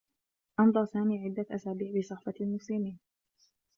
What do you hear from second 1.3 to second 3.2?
أسابيع بصحبة مسلمين.